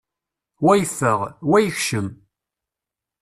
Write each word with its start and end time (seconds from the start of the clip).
Wa 0.63 0.73
yeffeɣ, 0.75 1.19
wa 1.49 1.57
yekcem. 1.65 2.07